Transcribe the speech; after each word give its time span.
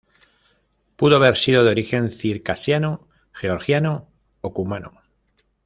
Pudo 0.95 1.17
haber 1.17 1.35
sido 1.35 1.63
de 1.63 1.69
origen 1.69 2.09
circasiano, 2.09 3.07
georgiano 3.33 4.09
o 4.41 4.51
cumano. 4.51 4.93